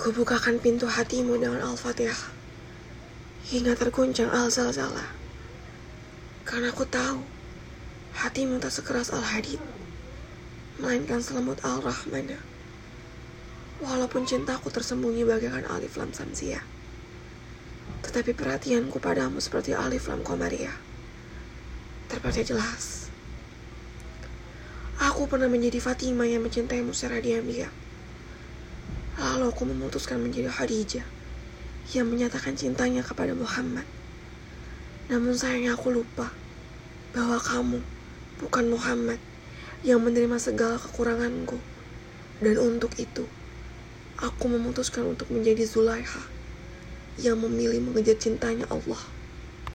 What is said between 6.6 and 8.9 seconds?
aku tahu hatimu tak